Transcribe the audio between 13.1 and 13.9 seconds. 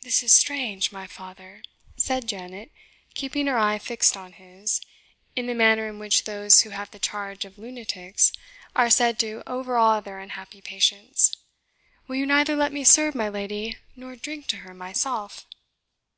my lady,